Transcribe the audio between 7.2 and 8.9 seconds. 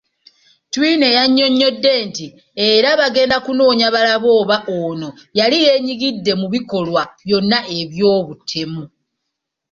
byonna eby'obutemu.